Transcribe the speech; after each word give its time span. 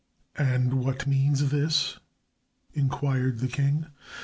"And 0.39 0.83
what 0.83 1.05
means 1.05 1.51
this?" 1.51 1.99
inquired 2.73 3.37
the 3.37 3.47
king. 3.47 3.85